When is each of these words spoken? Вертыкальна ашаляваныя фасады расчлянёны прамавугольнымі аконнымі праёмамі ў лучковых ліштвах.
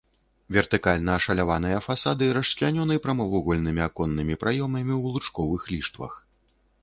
Вертыкальна 0.55 1.17
ашаляваныя 1.19 1.81
фасады 1.87 2.29
расчлянёны 2.37 2.97
прамавугольнымі 3.05 3.81
аконнымі 3.89 4.39
праёмамі 4.45 4.93
ў 5.01 5.17
лучковых 5.17 5.61
ліштвах. 5.75 6.13